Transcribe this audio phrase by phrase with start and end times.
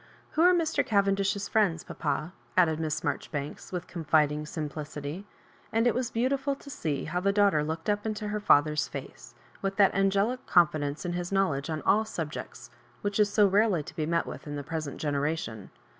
[0.31, 0.83] "Who are Mr.
[0.83, 5.27] Cavendish's friends, papa?" added Miss Marjoribanks, with confiding simplicity;
[5.71, 9.35] and it was beautiful to see how the daughter looked up into her father's face,
[9.61, 12.71] with that angelic confidence in his knowledge on all subjects
[13.03, 15.69] which is so rarely to be met with in the present generation.